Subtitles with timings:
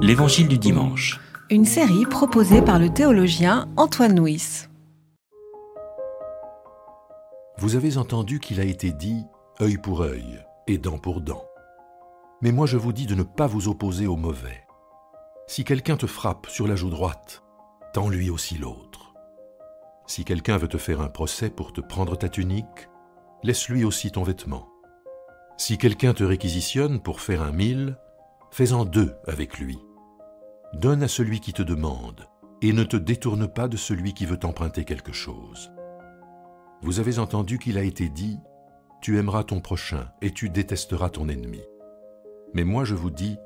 [0.00, 1.20] L'Évangile du dimanche.
[1.50, 4.66] Une série proposée par le théologien Antoine Nuis.
[7.58, 9.24] Vous avez entendu qu'il a été dit
[9.60, 11.44] œil pour œil et dent pour dent.
[12.40, 14.64] Mais moi je vous dis de ne pas vous opposer au mauvais.
[15.46, 17.42] Si quelqu'un te frappe sur la joue droite,
[17.92, 19.14] tends lui aussi l'autre.
[20.06, 22.88] Si quelqu'un veut te faire un procès pour te prendre ta tunique,
[23.42, 24.68] laisse-lui aussi ton vêtement.
[25.58, 27.98] Si quelqu'un te réquisitionne pour faire un mille,
[28.50, 29.78] fais-en deux avec lui.
[30.74, 32.28] Donne à celui qui te demande,
[32.62, 35.70] et ne te détourne pas de celui qui veut t'emprunter quelque chose.
[36.82, 38.38] Vous avez entendu qu'il a été dit,
[39.00, 41.62] Tu aimeras ton prochain et tu détesteras ton ennemi.
[42.54, 43.36] Mais moi je vous dis,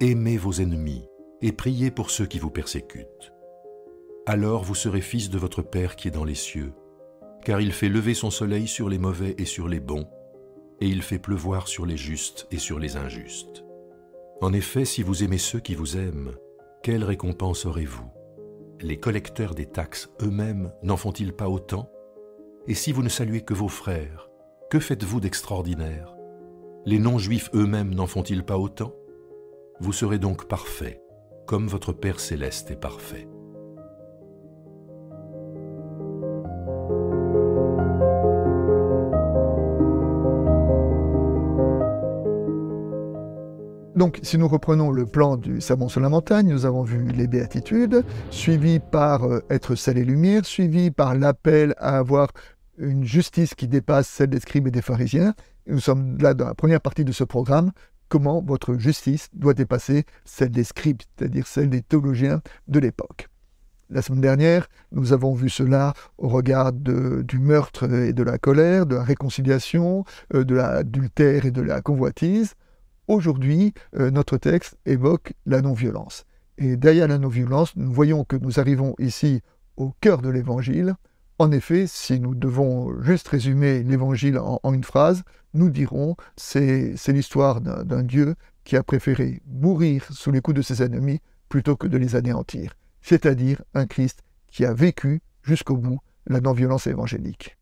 [0.00, 1.08] aimez vos ennemis
[1.40, 3.32] et priez pour ceux qui vous persécutent.
[4.26, 6.72] Alors vous serez fils de votre Père qui est dans les cieux,
[7.44, 10.06] car il fait lever son soleil sur les mauvais et sur les bons,
[10.80, 13.64] et il fait pleuvoir sur les justes et sur les injustes.
[14.42, 16.32] En effet, si vous aimez ceux qui vous aiment,
[16.82, 18.10] quelle récompense aurez-vous?
[18.80, 21.88] Les collecteurs des taxes eux-mêmes n'en font-ils pas autant?
[22.66, 24.28] Et si vous ne saluez que vos frères,
[24.68, 26.16] que faites-vous d'extraordinaire?
[26.84, 28.92] Les non-juifs eux-mêmes n'en font-ils pas autant?
[29.78, 31.00] Vous serez donc parfaits,
[31.46, 33.28] comme votre Père céleste est parfait.
[43.94, 47.26] Donc, si nous reprenons le plan du Sermon sur la montagne, nous avons vu les
[47.26, 52.28] béatitudes, suivi par euh, être sel et lumière, suivi par l'appel à avoir
[52.78, 55.34] une justice qui dépasse celle des scribes et des pharisiens.
[55.66, 57.70] Nous sommes là dans la première partie de ce programme,
[58.08, 63.28] comment votre justice doit dépasser celle des scribes, c'est-à-dire celle des théologiens de l'époque.
[63.90, 68.86] La semaine dernière, nous avons vu cela au regard du meurtre et de la colère,
[68.86, 72.54] de la réconciliation, euh, de l'adultère et de la convoitise.
[73.08, 76.24] Aujourd'hui, euh, notre texte évoque la non-violence.
[76.58, 79.40] Et derrière la non-violence, nous voyons que nous arrivons ici
[79.76, 80.94] au cœur de l'Évangile.
[81.38, 87.60] En effet, si nous devons juste résumer l'Évangile en, une phrase, nous dirons c'est l'histoire
[87.60, 91.98] d'un Dieu qui a préféré mourir sous les coups de ses ennemis plutôt que de
[91.98, 97.56] les anéantir, c'est-à-dire un Christ qui a vécu jusqu'au bout la non-violence évangélique.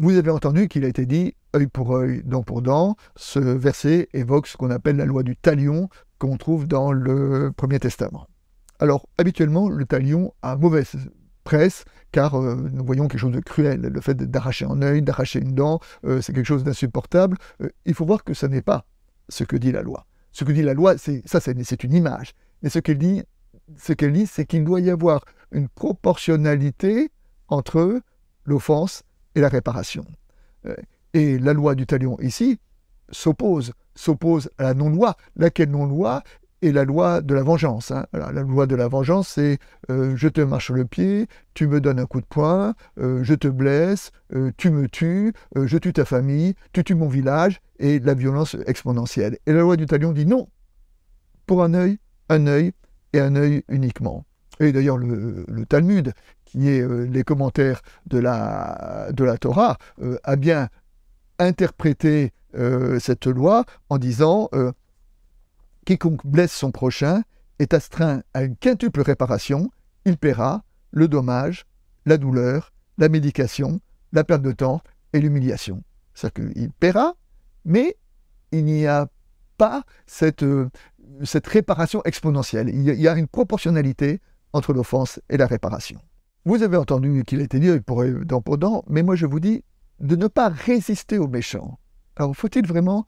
[0.00, 2.94] Vous avez entendu qu'il a été dit œil pour œil, dent pour dent.
[3.16, 5.88] Ce verset évoque ce qu'on appelle la loi du talion
[6.20, 8.28] qu'on trouve dans le Premier Testament.
[8.78, 10.94] Alors, habituellement, le talion a mauvaise
[11.42, 13.80] presse, car euh, nous voyons quelque chose de cruel.
[13.80, 17.36] Le fait d'arracher un œil, d'arracher une dent, euh, c'est quelque chose d'insupportable.
[17.60, 18.84] Euh, il faut voir que ce n'est pas
[19.28, 20.06] ce que dit la loi.
[20.30, 22.34] Ce que dit la loi, c'est ça, c'est une image.
[22.62, 23.24] Mais ce qu'elle dit,
[23.76, 27.10] ce qu'elle dit, c'est qu'il doit y avoir une proportionnalité
[27.48, 28.00] entre
[28.44, 29.02] l'offense
[29.38, 30.04] et la réparation.
[30.66, 30.74] Euh,
[31.14, 32.58] et la loi du talion ici
[33.10, 36.22] s'oppose, s'oppose à la non-loi, laquelle non-loi
[36.60, 37.92] est la loi de la vengeance.
[37.92, 38.06] Hein.
[38.12, 39.58] la loi de la vengeance, c'est
[39.90, 43.34] euh, je te marche le pied, tu me donnes un coup de poing, euh, je
[43.34, 44.10] te blesse,
[44.56, 49.38] tu me tues, je tue ta famille, tu tues mon village, et la violence exponentielle.
[49.46, 50.48] Et la loi du talion dit non,
[51.46, 52.72] pour un œil, un œil
[53.12, 54.26] et un œil uniquement.
[54.60, 56.12] Et d'ailleurs, le, Talmud,
[56.48, 59.08] qui est euh, les commentaires de la,
[59.40, 60.68] Torah, euh, a bien
[61.38, 64.48] interprété euh, cette loi en disant
[65.84, 67.22] Quiconque blesse son prochain
[67.58, 69.70] est astreint à une quintuple réparation,
[70.04, 71.66] il paiera le dommage,
[72.06, 73.80] la douleur, la médication,
[74.12, 74.80] la perte de temps
[75.12, 75.82] et l'humiliation.
[76.14, 77.14] C'est-à-dire qu'il paiera,
[77.64, 77.96] mais
[78.52, 79.08] il n'y a
[79.58, 80.42] pas cette
[81.46, 82.68] réparation exponentielle.
[82.70, 84.20] Il y a une proportionnalité
[84.52, 86.00] entre l'offense et la réparation.
[86.44, 89.64] Vous avez entendu qu'il a été dit pour dent pour mais moi je vous dis
[90.00, 91.78] de ne pas résister aux méchants.
[92.16, 93.04] Alors faut-il vraiment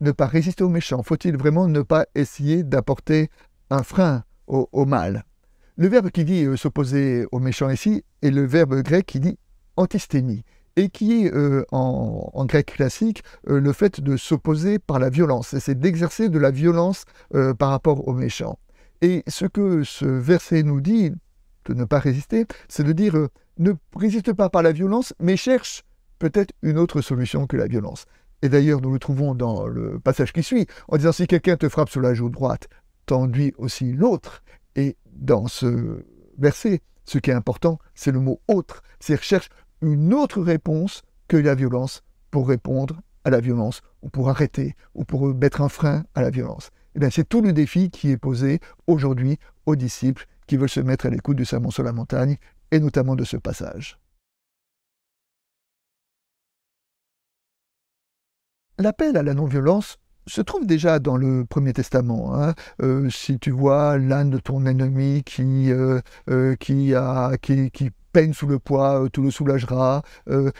[0.00, 1.02] ne pas résister aux méchants?
[1.02, 3.28] Faut-il vraiment ne pas essayer d'apporter
[3.70, 5.24] un frein au, mal?
[5.76, 9.38] Le verbe qui dit euh, s'opposer aux méchants ici est le verbe grec qui dit
[9.76, 10.44] antistémie
[10.76, 15.56] et qui est euh, en, grec classique euh, le fait de s'opposer par la violence.
[15.58, 17.04] C'est d'exercer de la violence
[17.58, 18.58] par rapport aux méchants.
[19.02, 21.12] Et ce que ce verset nous dit,
[21.66, 23.28] de ne pas résister, c'est de dire euh,
[23.58, 25.84] ne résiste pas par la violence, mais cherche
[26.18, 28.06] peut-être une autre solution que la violence.
[28.42, 31.68] Et d'ailleurs, nous le trouvons dans le passage qui suit, en disant si quelqu'un te
[31.68, 32.68] frappe sur la joue droite,
[33.06, 34.42] tends-lui aussi l'autre.
[34.76, 36.04] Et dans ce
[36.38, 38.82] verset, ce qui est important, c'est le mot autre.
[38.98, 39.50] C'est cherche
[39.82, 45.04] une autre réponse que la violence pour répondre à la violence, ou pour arrêter, ou
[45.04, 46.70] pour mettre un frein à la violence.
[46.94, 51.06] Eh c'est tout le défi qui est posé aujourd'hui aux disciples qui veulent se mettre
[51.06, 52.36] à l'écoute du sermon sur la montagne,
[52.72, 54.00] et notamment de ce passage.
[58.80, 62.34] l'appel à la non-violence se trouve déjà dans le Premier Testament.
[62.34, 62.54] Hein.
[62.82, 66.00] Euh, si tu vois l'âne de ton ennemi qui, euh,
[66.30, 66.94] euh, qui,
[68.12, 70.02] peine sous le poids, tu le soulageras.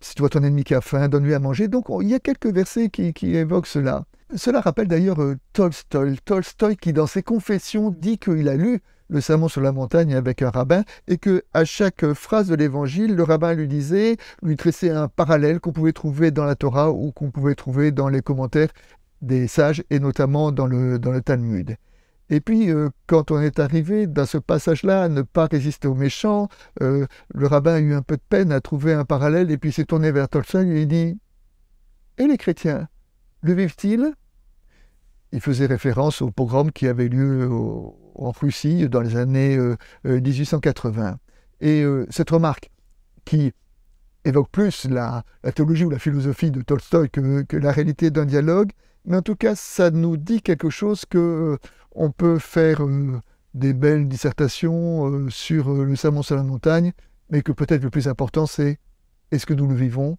[0.00, 1.68] si tu vois ton ennemi qui a faim, donne-lui à manger.
[1.68, 4.04] Donc il y a quelques versets qui, qui évoquent cela.
[4.34, 5.18] Cela rappelle d'ailleurs
[5.52, 6.18] Tolstoï.
[6.24, 10.42] Tolstoï qui dans ses confessions dit qu'il a lu le sermon sur la montagne avec
[10.42, 14.90] un rabbin, et que à chaque phrase de l'évangile, le rabbin lui disait, lui tressait
[14.90, 18.70] un parallèle qu'on pouvait trouver dans la Torah ou qu'on pouvait trouver dans les commentaires
[19.22, 21.76] des sages, et notamment dans le, dans le Talmud.
[22.30, 25.94] Et puis, euh, quand on est arrivé dans ce passage-là à ne pas résister aux
[25.94, 26.48] méchants,
[26.82, 29.72] euh, le rabbin a eu un peu de peine à trouver un parallèle, et puis
[29.72, 31.18] s'est tourné vers Tolstoy et il dit
[32.18, 32.88] Et les chrétiens,
[33.42, 34.14] le vivent-ils?
[35.32, 39.58] Il faisait référence au pogrom qui avait lieu au, en Russie dans les années
[40.04, 41.02] 1880.
[41.02, 41.16] Euh, euh,
[41.60, 42.70] Et euh, cette remarque,
[43.24, 43.52] qui
[44.24, 45.24] évoque plus la,
[45.54, 48.70] théologie ou la philosophie de Tolstoï que, la réalité d'un dialogue,
[49.04, 51.58] mais en tout cas, ça nous dit quelque chose que
[51.94, 52.80] on peut faire
[53.52, 56.92] des belles dissertations sur le sermon sur la montagne,
[57.30, 58.78] mais que peut-être le plus important, c'est
[59.30, 60.18] est-ce que nous le vivons?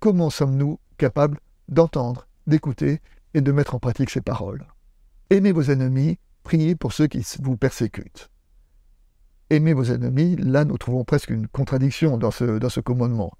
[0.00, 1.38] Comment sommes-nous capables
[1.68, 3.00] d'entendre, d'écouter
[3.34, 4.66] et de mettre en pratique ces paroles?
[5.30, 8.30] Aimez vos ennemis, priez pour ceux qui vous persécutent.
[9.50, 13.32] Aimez vos ennemis, là nous trouvons presque une contradiction dans ce, commandement.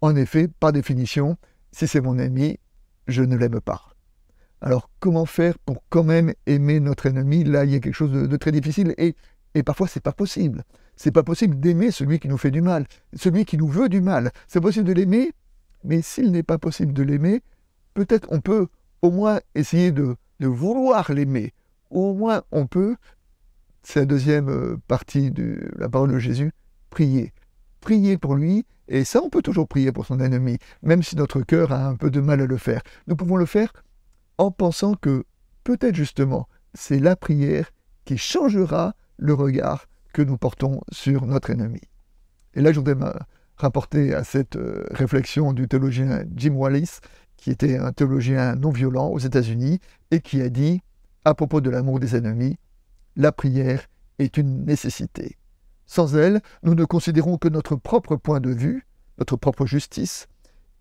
[0.00, 1.36] En effet, par définition,
[1.72, 2.58] si c'est mon ennemi,
[3.06, 3.82] je ne l'aime pas.
[4.62, 7.44] Alors comment faire pour quand même aimer notre ennemi?
[7.44, 9.14] Là, il y a quelque chose de, très difficile et,
[9.62, 10.64] parfois c'est pas possible.
[10.96, 14.00] C'est pas possible d'aimer celui qui nous fait du mal, celui qui nous veut du
[14.00, 14.32] mal.
[14.46, 15.32] C'est possible de l'aimer,
[15.84, 17.42] mais s'il n'est pas possible de l'aimer,
[17.92, 18.68] peut-être on peut
[19.02, 21.52] au moins essayer de vouloir l'aimer,
[21.90, 22.96] au moins on peut,
[23.82, 26.52] c'est la deuxième euh, partie de la parole de Jésus,
[26.90, 27.32] prier.
[27.80, 31.42] Prier pour lui, et ça on peut toujours prier pour son ennemi, même si notre
[31.42, 32.82] cœur a un peu de mal à le faire.
[33.06, 33.72] Nous pouvons le faire
[34.38, 35.24] en pensant que
[35.64, 37.70] peut-être justement c'est la prière
[38.04, 41.80] qui changera le regard que nous portons sur notre ennemi.
[42.54, 43.12] Et là je voudrais me
[43.56, 46.98] rapporter à cette euh, réflexion du théologien Jim Wallis,
[47.36, 50.80] qui était un théologien non violent aux États-Unis, et qui a dit
[51.24, 52.58] à propos de l'amour des ennemis,
[53.16, 53.86] la prière
[54.18, 55.36] est une nécessité.
[55.86, 58.86] Sans elle, nous ne considérons que notre propre point de vue,
[59.18, 60.26] notre propre justice,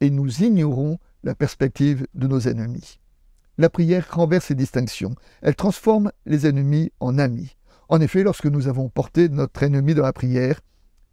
[0.01, 2.99] et nous ignorons la perspective de nos ennemis.
[3.57, 7.55] La prière renverse ces distinctions, elle transforme les ennemis en amis.
[7.89, 10.59] En effet, lorsque nous avons porté notre ennemi dans la prière,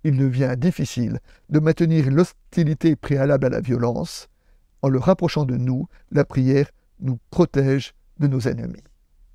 [0.05, 4.29] il devient difficile de maintenir l'hostilité préalable à la violence.
[4.81, 8.83] En le rapprochant de nous, la prière nous protège de nos ennemis.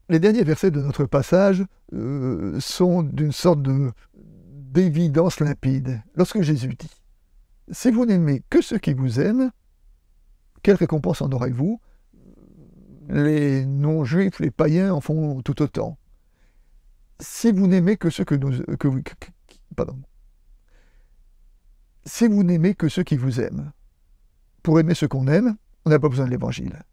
[0.08, 3.62] Les derniers versets de notre passage euh, sont d'une sorte
[4.14, 6.02] d'évidence limpide.
[6.16, 6.92] Lorsque Jésus dit
[7.72, 9.52] Si vous n'aimez que ceux qui vous aiment,
[10.62, 11.80] quelle récompense en aurez-vous?
[13.10, 15.98] Les non-juifs, les païens en font tout autant.
[17.20, 18.52] Si vous n'aimez que ceux que nous.
[19.76, 20.00] Pardon.
[22.06, 23.72] Si vous n'aimez que ceux qui vous aiment,
[24.62, 25.56] pour aimer ceux qu'on aime,
[25.86, 26.84] on n'a pas besoin de l'évangile.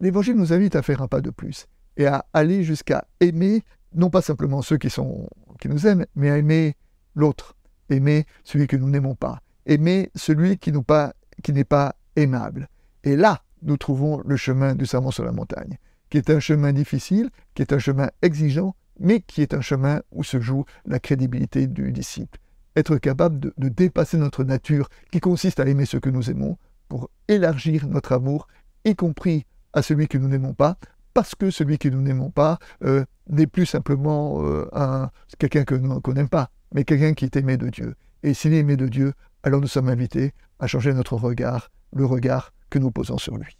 [0.00, 3.62] L'évangile nous invite à faire un pas de plus et à aller jusqu'à aimer,
[3.94, 5.28] non pas simplement ceux qui, sont,
[5.60, 6.76] qui nous aiment, mais à aimer
[7.14, 7.56] l'autre,
[7.88, 12.68] aimer celui que nous n'aimons pas, aimer celui qui, n'est pas, aimable.
[13.04, 15.78] Et là, nous trouvons le chemin du serment sur la montagne,
[16.08, 20.02] qui est un chemin difficile, qui est un chemin exigeant, mais qui est un chemin
[20.10, 22.38] où se joue la crédibilité du disciple.
[22.76, 26.56] Être capable de, de dépasser notre nature, qui consiste à aimer ce que nous aimons,
[26.88, 28.48] pour élargir notre amour,
[28.84, 30.76] y compris à celui que nous n'aimons pas,
[31.14, 35.74] parce que celui que nous n'aimons pas euh, n'est plus simplement euh, un, quelqu'un que
[36.00, 37.94] qu'on n'aime pas, mais quelqu'un qui est aimé de Dieu.
[38.22, 39.12] Et s'il est aimé de Dieu,
[39.42, 43.56] alors nous sommes invités à changer notre regard, le regard que nous posons sur lui.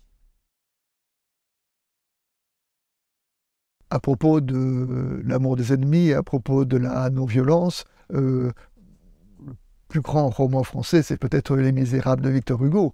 [3.91, 8.53] À propos de l'amour des ennemis, à propos de la non-violence, euh,
[9.89, 12.93] plus grand roman français, c'est peut-être Les Misérables de Victor Hugo.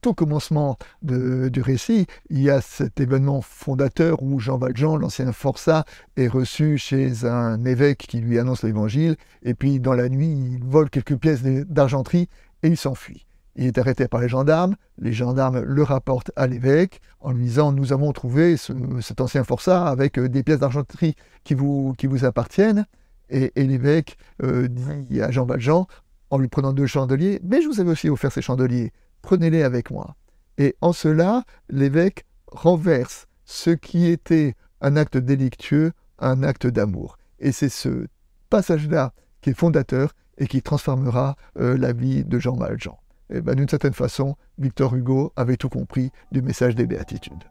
[0.00, 5.84] Tout commencement du récit, il y a cet événement fondateur où Jean Valjean, l'ancien forçat,
[6.16, 9.16] est reçu chez un évêque qui lui annonce l'évangile.
[9.42, 12.28] Et puis, dans la nuit, il vole quelques pièces d'argenterie
[12.62, 13.26] et il s'enfuit.
[13.56, 14.76] Il est arrêté par les gendarmes.
[14.98, 19.86] Les gendarmes le rapportent à l'évêque en lui disant Nous avons trouvé cet ancien forçat
[19.86, 21.14] avec euh, des pièces d'argenterie
[21.44, 22.86] qui vous, qui vous appartiennent.
[23.28, 25.86] Et, l'évêque euh, dit à Jean Valjean,
[26.30, 28.92] en lui prenant deux chandeliers, mais je vous avais aussi offert ces chandeliers,
[29.22, 30.16] prenez-les avec moi.
[30.58, 37.18] Et en cela, l'évêque renverse ce qui était un acte délictueux, un acte d'amour.
[37.38, 38.06] Et c'est ce
[38.48, 42.98] passage-là qui est fondateur et qui transformera euh, la vie de Jean Valjean.
[43.30, 47.44] Et d'une certaine façon, Victor Hugo avait tout compris du message des béatitudes.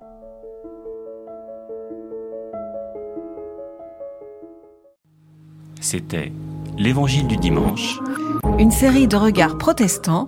[5.81, 6.33] C'était
[6.77, 7.99] l'Évangile du dimanche.
[8.57, 10.27] Une série de regards protestants